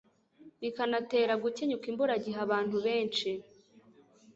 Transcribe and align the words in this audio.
bikanatera 0.61 1.33
gukenyuka 1.43 1.85
imburagihe 1.91 2.37
Abantu 2.45 2.77
benshi 2.85 3.29